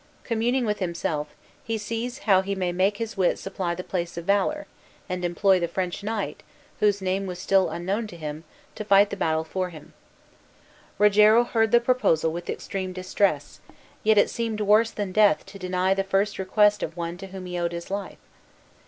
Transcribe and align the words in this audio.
Communing 0.23 0.65
with 0.65 0.79
himself, 0.79 1.27
he 1.63 1.77
sees 1.77 2.17
how 2.25 2.41
he 2.41 2.55
may 2.55 2.71
make 2.71 2.97
his 2.97 3.15
wit 3.15 3.37
supply 3.37 3.75
the 3.75 3.83
place 3.83 4.17
of 4.17 4.25
valor, 4.25 4.65
and 5.07 5.23
employ 5.23 5.59
the 5.59 5.67
French 5.67 6.01
knight, 6.03 6.41
whose 6.79 7.03
name 7.03 7.27
was 7.27 7.37
still 7.37 7.69
unknown 7.69 8.07
to 8.07 8.17
him, 8.17 8.43
to 8.73 8.83
fight 8.83 9.11
the 9.11 9.15
battle 9.15 9.43
for 9.43 9.69
him. 9.69 9.93
Rogero 10.97 11.43
heard 11.43 11.69
the 11.71 11.79
proposal 11.79 12.31
with 12.33 12.49
extreme 12.49 12.93
distress; 12.93 13.59
yet 14.03 14.17
it 14.17 14.31
seemed 14.31 14.59
worse 14.61 14.89
than 14.89 15.11
death 15.11 15.45
to 15.45 15.59
deny 15.59 15.93
the 15.93 16.03
first 16.03 16.39
request 16.39 16.81
of 16.81 16.97
one 16.97 17.15
to 17.19 17.27
whom 17.27 17.45
he 17.45 17.59
owed 17.59 17.71
his 17.71 17.91
life. 17.91 18.17